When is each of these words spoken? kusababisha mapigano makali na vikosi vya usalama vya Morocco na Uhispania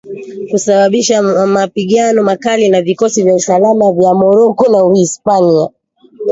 kusababisha 0.51 1.21
mapigano 1.47 2.23
makali 2.23 2.69
na 2.69 2.81
vikosi 2.81 3.23
vya 3.23 3.35
usalama 3.35 3.91
vya 3.91 4.13
Morocco 4.13 4.71
na 4.71 4.83
Uhispania 4.83 5.69